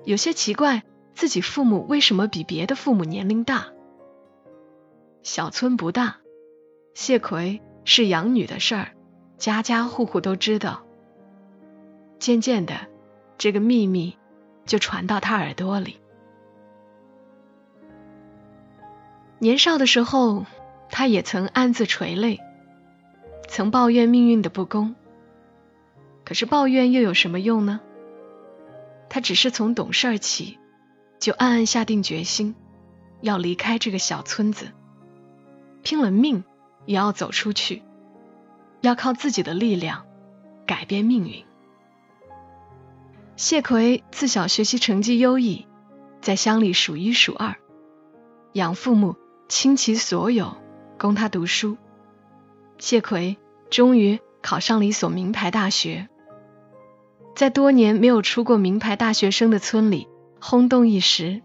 [0.04, 0.84] 有些奇怪
[1.16, 3.68] 自己父母为什么比别的父母年龄大。
[5.24, 6.18] 小村不大，
[6.94, 8.92] 谢奎是养女的事儿，
[9.38, 10.84] 家家户户都知道。
[12.20, 12.76] 渐渐的，
[13.38, 14.18] 这个秘密
[14.66, 15.98] 就传到他耳朵里。
[19.40, 20.46] 年少的时候，
[20.90, 22.42] 他也曾暗自垂泪，
[23.48, 24.94] 曾抱怨命运的不公。
[26.26, 27.80] 可是抱怨又有什么用呢？
[29.14, 30.58] 他只是从懂事起，
[31.20, 32.56] 就暗暗下定决心，
[33.22, 34.72] 要离开这个小村子，
[35.84, 36.44] 拼了命
[36.88, 37.84] 也要走出去，
[38.82, 40.08] 要靠自己的力量
[40.66, 41.46] 改变命运。
[43.36, 45.68] 谢奎自小学习成绩优异，
[46.20, 47.56] 在乡里数一数二，
[48.54, 49.16] 养父母。
[49.50, 50.56] 倾其所有
[50.98, 51.78] 供他读书，
[52.80, 53.38] 谢奎
[53.70, 56.10] 终于考上了一所名牌大学，
[57.36, 60.08] 在多年没有出过名牌大学生的村里
[60.40, 61.42] 轰动一时。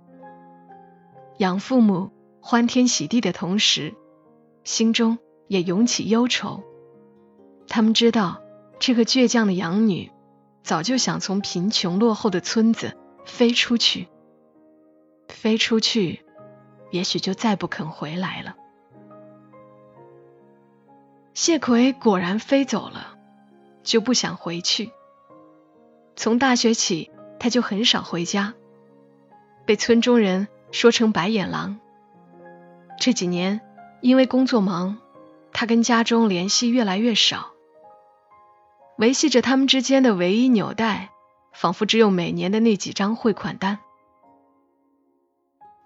[1.38, 3.94] 养父母欢天喜地的同时，
[4.64, 6.62] 心中也涌起忧愁。
[7.68, 8.42] 他们知道，
[8.78, 10.10] 这个倔强的养女
[10.62, 14.08] 早就想从贫穷落后的村子飞出去，
[15.28, 16.24] 飞出去。
[16.90, 18.56] 也许就再不肯回来了。
[21.34, 23.18] 谢奎果然飞走了，
[23.82, 24.90] 就不想回去。
[26.18, 28.54] 从大学起，他就很少回家，
[29.64, 31.78] 被村中人说成白眼狼。
[32.98, 33.60] 这几年
[34.00, 34.98] 因为工作忙，
[35.52, 37.52] 他跟家中联系越来越少，
[38.96, 41.10] 维系着他们之间的唯一纽带，
[41.52, 43.78] 仿佛只有每年的那几张汇款单。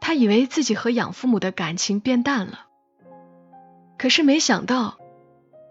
[0.00, 2.68] 他以为自己和养父母的感情变淡了，
[3.98, 4.96] 可是没想到，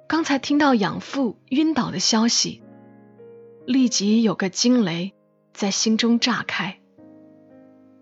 [0.07, 2.61] 刚才听到养父晕倒的消息，
[3.65, 5.13] 立即有个惊雷
[5.53, 6.79] 在心中炸开。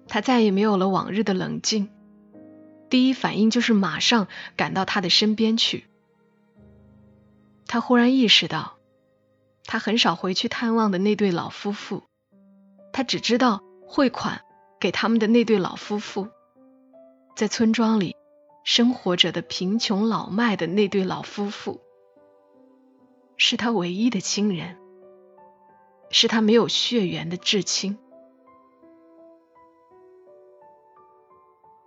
[0.07, 1.89] 他再也没有了往日的冷静，
[2.89, 5.85] 第一反应就是马上赶到他的身边去。
[7.67, 8.77] 他忽然意识到，
[9.65, 12.03] 他很少回去探望的那对老夫妇，
[12.91, 14.41] 他只知道汇款
[14.79, 16.27] 给他们的那对老夫妇，
[17.35, 18.15] 在村庄里
[18.63, 21.81] 生活着的贫穷老迈的那对老夫妇，
[23.37, 24.75] 是他唯一的亲人，
[26.11, 27.97] 是他没有血缘的至亲。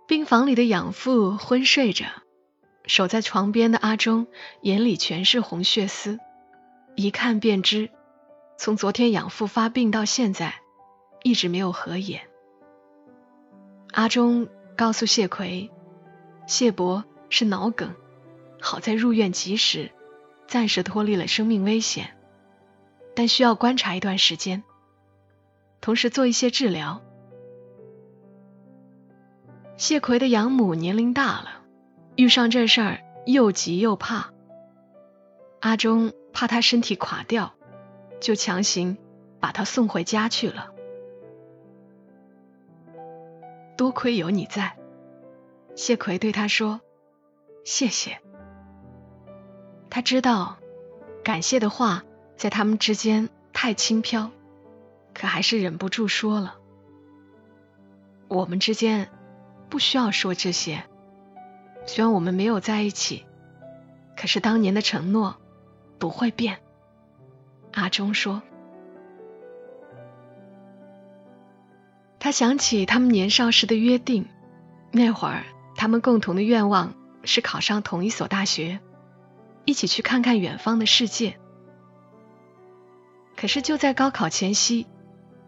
[0.07, 2.05] 病房里的养父昏睡着，
[2.85, 4.27] 守在床边的阿忠
[4.61, 6.19] 眼里全是红血丝，
[6.95, 7.89] 一看便知。
[8.57, 10.55] 从昨天养父发病到现在，
[11.23, 12.29] 一直没有合眼。
[13.91, 15.71] 阿忠告诉谢奎，
[16.47, 17.95] 谢伯是脑梗，
[18.61, 19.91] 好在入院及时，
[20.47, 22.15] 暂时脱离了生命危险，
[23.15, 24.63] 但需要观察一段时间，
[25.81, 27.01] 同时做一些治疗。
[29.77, 31.61] 谢奎的养母年龄大了，
[32.15, 34.31] 遇上这事儿又急又怕，
[35.59, 37.53] 阿忠怕他身体垮掉。
[38.21, 38.97] 就强行
[39.41, 40.71] 把他送回家去了。
[43.75, 44.77] 多亏有你在，
[45.75, 46.79] 谢奎对他说
[47.65, 48.21] ：“谢谢。”
[49.91, 50.55] 他知道
[51.21, 54.31] 感谢的话在他们之间太轻飘，
[55.13, 56.55] 可还是忍不住说了
[58.27, 59.09] ：“我们之间
[59.69, 60.83] 不需要说这些。
[61.85, 63.25] 虽然我们没有在一起，
[64.17, 65.37] 可是当年的承诺
[65.99, 66.59] 不会变。”
[67.73, 68.41] 阿忠说
[72.19, 74.27] ：“他想起他们年少时的约定，
[74.91, 75.43] 那会儿
[75.75, 76.93] 他们共同的愿望
[77.23, 78.79] 是考上同一所大学，
[79.65, 81.37] 一起去看看远方的世界。
[83.43, 84.87] 可是就在高考前夕，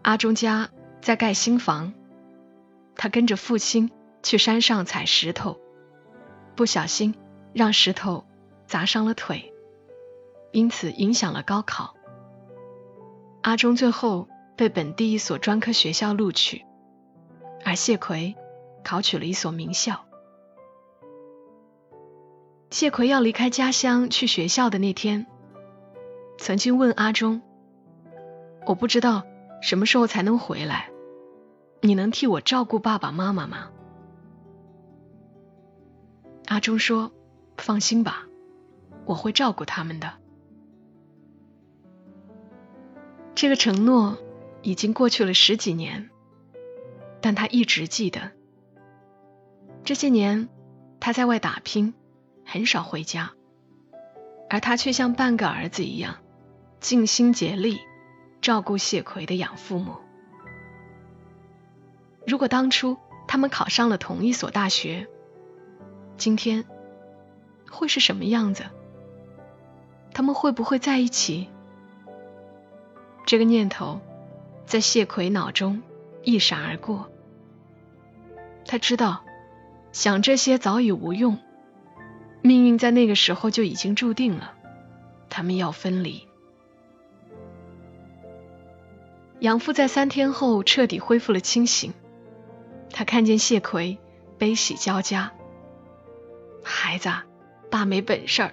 [0.02, 0.68] 阿忠家
[1.00, 1.94] 在盖新房，
[2.94, 3.90] 他跟着父亲
[4.22, 5.58] 去山上采石头，
[6.54, 7.14] 不小心
[7.54, 8.26] 让石头
[8.66, 9.50] 砸伤了腿，
[10.52, 11.96] 因此影响了高考。”
[13.40, 14.28] 阿忠最后
[14.58, 16.66] 被本地一所专科学校录取，
[17.64, 18.36] 而谢奎
[18.84, 20.04] 考取了一所名校。
[22.70, 25.26] 谢奎要离开家乡去学校的那天，
[26.36, 27.40] 曾经问阿忠
[28.66, 29.24] ：“我不知道
[29.62, 30.90] 什么时候才能回来，
[31.80, 33.70] 你能替我照顾爸爸妈妈吗？”
[36.46, 37.12] 阿忠说
[37.56, 38.26] ：“放心吧，
[39.04, 40.12] 我会照顾他们的。”
[43.34, 44.18] 这个承诺
[44.62, 46.10] 已经过去了十几年，
[47.20, 48.32] 但他一直记得。
[49.84, 50.48] 这些年
[50.98, 51.94] 他在外打拼，
[52.44, 53.32] 很少回家，
[54.48, 56.16] 而他却像半个儿子一样，
[56.80, 57.78] 尽心竭力
[58.40, 59.96] 照顾谢奎的养父母。
[62.26, 62.96] 如果当初
[63.28, 65.06] 他们考上了同一所大学，
[66.16, 66.64] 今天
[67.70, 68.64] 会是什么样子？
[70.12, 71.48] 他们会不会在一起？
[73.26, 74.00] 这个念头
[74.64, 75.82] 在谢奎脑中
[76.22, 77.10] 一闪而过。
[78.64, 79.24] 他知道，
[79.92, 81.38] 想这些早已无用，
[82.42, 84.54] 命运在那个时候就已经注定了，
[85.28, 86.25] 他们要分离。
[89.40, 91.92] 养父在三天后彻底恢复了清醒，
[92.90, 93.98] 他看见谢奎
[94.38, 95.32] 悲喜交加。
[96.62, 97.10] 孩子，
[97.70, 98.50] 爸没本事，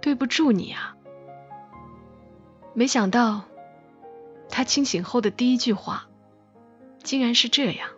[0.00, 0.96] 对不住你啊！
[2.74, 3.44] 没想到。
[4.54, 6.08] 他清醒后的第一句话，
[7.02, 7.88] 竟然是这样：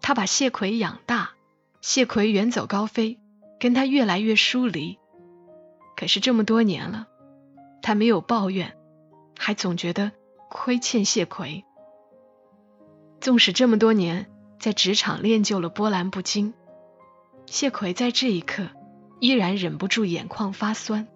[0.00, 1.34] 他把谢奎养大，
[1.80, 3.20] 谢奎远走高飞，
[3.60, 4.98] 跟他越来越疏离。
[5.96, 7.06] 可是这么多年了，
[7.80, 8.76] 他没有抱怨，
[9.38, 10.10] 还总觉得
[10.48, 11.64] 亏欠谢奎。
[13.20, 14.30] 纵使这么多年
[14.60, 16.54] 在职场练就了波澜不惊，
[17.46, 18.68] 谢奎在这一刻
[19.20, 21.08] 依然忍不住眼眶发酸，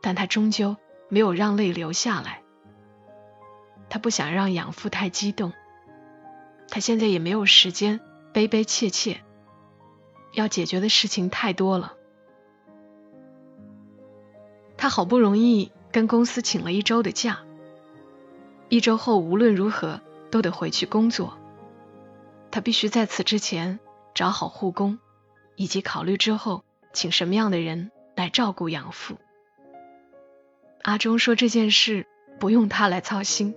[0.00, 0.76] 但他终究
[1.08, 2.42] 没有让泪流下来。
[3.88, 5.52] 他不想让养父太激动，
[6.68, 8.00] 他现在也没有时间
[8.32, 9.20] 悲悲切切，
[10.32, 11.94] 要解决的事情太多了。
[14.78, 17.44] 他好不容易跟公司请了一周的假，
[18.72, 20.00] 一周后无论如何
[20.30, 21.38] 都得回去工作。
[22.50, 23.78] 他必须在此之前
[24.14, 24.98] 找好护工，
[25.56, 26.64] 以及考虑之后
[26.94, 29.18] 请什么样的人来照顾养父。
[30.80, 32.06] 阿忠说这件事
[32.40, 33.54] 不用他来操心。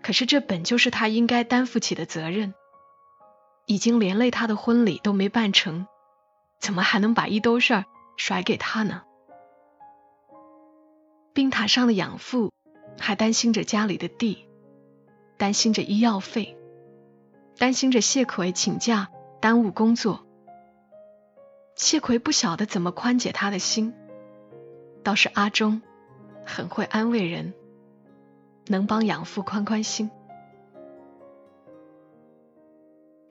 [0.00, 2.54] 可是这本就是他应该担负起的责任，
[3.66, 5.88] 已经连累他的婚礼都没办成，
[6.60, 7.84] 怎么还能把一兜事儿
[8.16, 9.02] 甩给他呢？
[11.34, 12.52] 病榻上的养父
[12.98, 14.46] 还担心着家里的地
[15.36, 16.56] 担心着医药费
[17.56, 19.08] 担心着谢奎请假
[19.40, 20.24] 耽误工作。
[21.74, 23.94] 谢奎不晓得怎么宽解他的心
[25.04, 25.80] 倒是阿忠
[26.44, 27.54] 很会安慰人
[28.66, 30.10] 能帮养父宽宽心。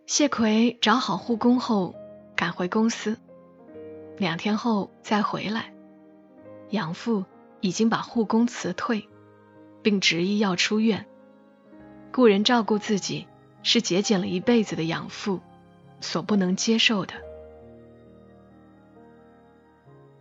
[0.06, 1.94] 谢奎找好护工后
[2.36, 3.18] 赶回公司
[4.18, 5.74] 两天后再回来
[6.70, 7.26] 养父
[7.60, 9.08] 已经把护工辞退。
[9.88, 11.06] 并执意要出院。
[12.12, 13.26] 雇人照顾自己，
[13.64, 15.40] 是节俭了一辈子的养父
[16.02, 17.14] 所不能接受的。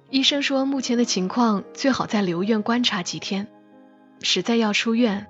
[0.08, 3.48] 医生说，目前的情况最好再留院观察几天，
[4.22, 5.26] 实在要出院，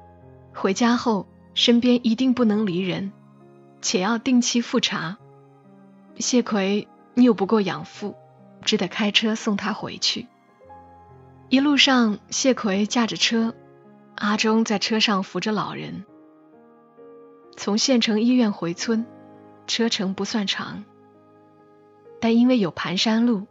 [0.52, 3.12] 回家后身边一定不能离人，
[3.80, 5.16] 且要定期复查。
[6.18, 8.14] 谢奎拗不过养父，
[8.60, 10.26] 只得开车送他回去。
[11.48, 13.54] 一路上，谢奎驾着车，
[14.16, 16.04] 阿忠在车上扶着老人。
[17.56, 19.06] 从县城医院回村，
[19.66, 20.84] 车程不算长，
[22.20, 23.46] 但因为有盘山路，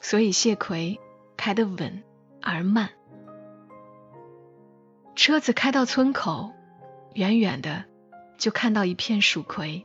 [0.00, 0.98] 所以谢奎
[1.36, 2.02] 开得稳
[2.40, 2.90] 而慢。
[5.16, 6.52] 车子开到村口，
[7.14, 7.84] 远远的
[8.36, 9.84] 就看到一片蜀葵，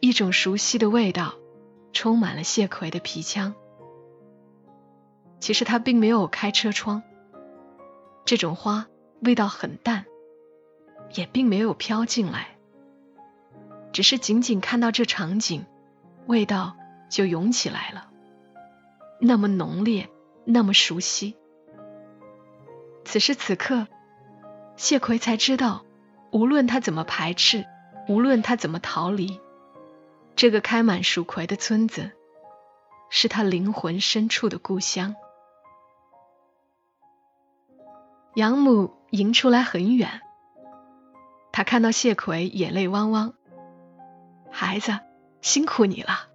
[0.00, 1.34] 一种熟悉的味道
[1.94, 3.54] 充满了谢奎的皮腔。
[5.40, 7.02] 其实他并没有开车窗，
[8.24, 8.86] 这种花
[9.20, 10.06] 味道很淡。
[11.14, 12.56] 也并没有飘进来，
[13.92, 15.66] 只是仅仅看到这场景，
[16.26, 16.74] 味道
[17.10, 18.08] 就涌起来了，
[19.20, 20.08] 那么浓烈，
[20.46, 21.36] 那么熟悉。
[23.04, 23.88] 此时此刻，
[24.76, 25.84] 谢奎才知道，
[26.30, 27.66] 无论他怎么排斥，
[28.08, 29.38] 无论他怎么逃离，
[30.34, 32.12] 这个开满蜀葵的村子，
[33.10, 35.14] 是他灵魂深处的故乡。
[38.34, 40.22] 养母迎出来很远。
[41.52, 43.34] 他看到谢奎，眼泪汪汪。
[44.50, 44.98] 孩子，
[45.42, 46.28] 辛苦你了。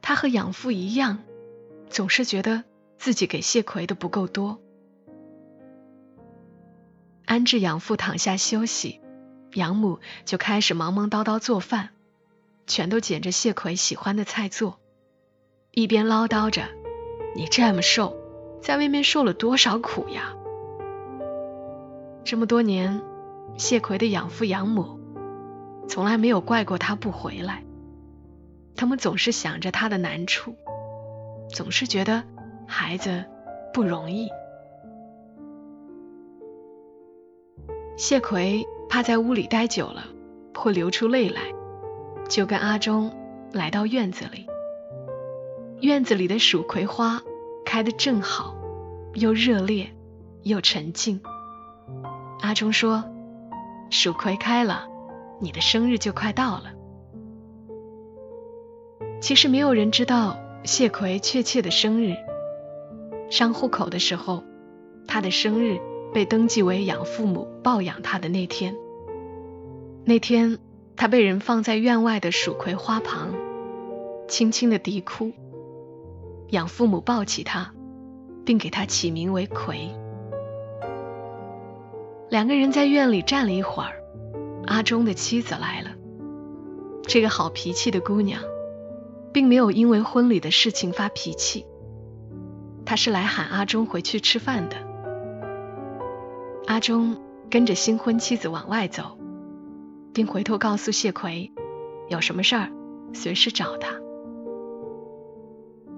[0.00, 1.18] 他和养父一样，
[1.90, 2.64] 总是觉得
[2.96, 4.60] 自己给谢奎的不够多。
[7.26, 9.00] 安置养父躺下休息，
[9.52, 11.90] 养母就开始忙忙叨叨做饭，
[12.66, 14.78] 全都捡着谢奎喜欢的菜做，
[15.70, 16.68] 一边唠叨着
[17.36, 18.16] ：“你这么瘦，
[18.64, 20.34] 在外面受了多少苦呀？
[22.24, 23.02] 这么多年。”
[23.56, 24.98] 谢奎的养父养母
[25.86, 27.62] 从来没有怪过他不回来，
[28.74, 30.56] 他们总是想着他的难处，
[31.50, 32.24] 总是觉得
[32.66, 33.24] 孩子
[33.72, 34.28] 不容易。
[37.96, 40.02] 谢奎怕在屋里待久了
[40.56, 41.42] 会流出泪来，
[42.28, 43.12] 就跟阿忠
[43.52, 44.48] 来到院子里。
[45.80, 47.22] 院子里的蜀葵花
[47.64, 48.54] 开得正好，
[49.14, 49.90] 又热烈
[50.42, 51.20] 又沉静。
[52.40, 53.04] 阿忠说。
[53.90, 54.88] 蜀葵开了，
[55.40, 56.72] 你的生日就快到了。
[59.20, 62.16] 其实没有人知道谢奎确切的生日。
[63.30, 64.42] 上户口的时候，
[65.06, 65.78] 他的生日
[66.12, 68.74] 被登记为养父母抱养他的那天。
[70.04, 70.58] 那天，
[70.96, 73.32] 他被人放在院外的蜀葵花旁，
[74.26, 75.32] 轻轻的啼哭。
[76.50, 77.72] 养父母抱起他，
[78.44, 79.90] 并给他起名为葵。
[82.30, 84.02] 两个人在院里站了一会儿，
[84.66, 85.90] 阿忠的妻子来了。
[87.06, 88.40] 这个好脾气的姑娘，
[89.32, 91.66] 并没有因为婚礼的事情发脾气，
[92.84, 94.76] 她是来喊阿忠回去吃饭的。
[96.66, 97.16] 阿忠
[97.50, 99.18] 跟着新婚妻子往外走，
[100.12, 101.52] 并回头告诉谢奎，
[102.08, 102.70] 有什么事儿
[103.12, 104.03] 随时找他。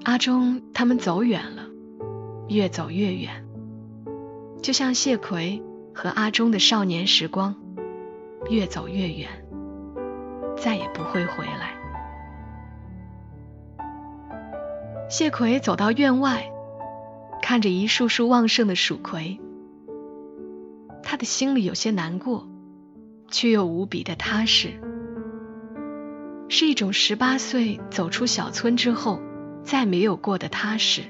[0.06, 1.64] 阿忠他们走远了，
[2.46, 3.44] 越走越远，
[4.62, 5.60] 就像谢奎。
[5.92, 7.56] 和阿忠的少年时光
[8.50, 9.28] 越走越远，
[10.56, 11.74] 再也不会回来。
[15.08, 16.52] 谢奎走到院外，
[17.42, 19.40] 看着一束束旺盛的蜀葵，
[21.02, 22.46] 他的心里有些难过，
[23.28, 24.78] 却又无比的踏实，
[26.48, 29.18] 是一种十八岁走出小村之后
[29.66, 31.02] 再没有过的踏实。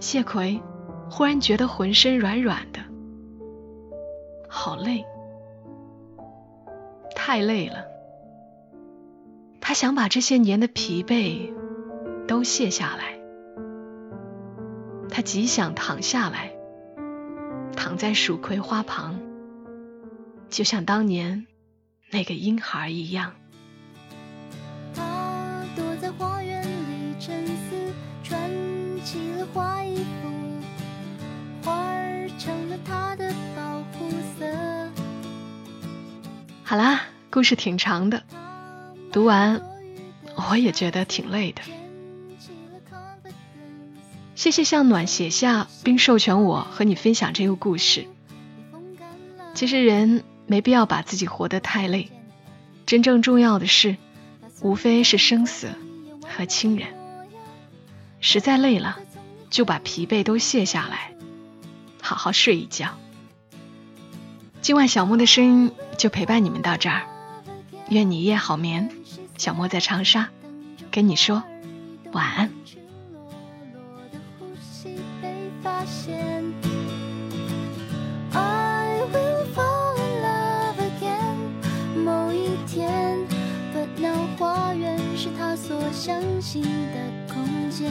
[0.00, 0.62] 谢奎
[1.10, 2.80] 忽然觉得浑身软软的。
[4.48, 5.04] 好累，
[7.16, 7.84] 太累了。
[9.60, 11.52] 他想把这些年的疲惫
[12.28, 13.18] 都卸下来。
[15.08, 16.52] 他极想躺下来，
[17.76, 19.18] 躺在蜀葵花旁，
[20.48, 21.48] 就像当年
[22.12, 23.34] 那个婴孩一样。
[36.70, 37.00] 好啦，
[37.30, 38.22] 故事挺长的，
[39.10, 39.60] 读完
[40.36, 41.62] 我也觉得挺累的。
[44.36, 48.06] 谢谢向暖写下并授权我和你分享这个故事。
[49.52, 52.08] 其实人没必要把自己活得太累，
[52.86, 53.96] 真正重要的事，
[54.62, 55.70] 无非是生死
[56.28, 56.90] 和亲人。
[58.20, 59.00] 实在累了，
[59.50, 61.14] 就把疲惫都卸下来，
[62.00, 62.96] 好好睡一觉。
[64.62, 67.02] 今晚小莫的声音就陪伴你们到这儿，
[67.88, 68.90] 愿你一夜好眠。
[69.36, 70.28] 小莫在长沙，
[70.90, 71.42] 跟你说
[72.12, 72.50] 晚安。
[84.38, 87.90] 花园是他所相信的空间。